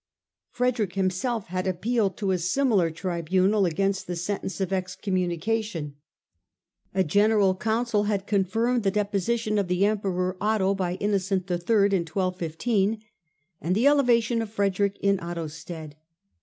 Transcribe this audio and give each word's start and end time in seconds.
Frederick 0.49 0.95
himself 0.95 1.45
had 1.45 1.67
appealed 1.67 2.17
to 2.17 2.31
a 2.31 2.37
similar 2.39 2.89
tribunal 2.89 3.67
against 3.67 4.07
the 4.07 4.15
sentence 4.15 4.59
of 4.59 4.73
excommunication. 4.73 5.95
A 6.95 7.03
General 7.03 7.53
Council 7.53 8.05
had 8.05 8.25
confirmed 8.25 8.81
the 8.81 8.89
deposition 8.89 9.59
of 9.59 9.67
the 9.67 9.85
Emperor 9.85 10.37
Otho 10.43 10.73
by 10.73 10.95
Innocent 10.95 11.43
III 11.51 11.57
in 11.59 12.07
1215 12.09 12.99
and 13.61 13.75
the 13.75 13.85
elevation 13.85 14.41
of 14.41 14.49
Frederick 14.49 14.97
in 15.01 15.23
Otho's 15.23 15.53
stead. 15.53 15.95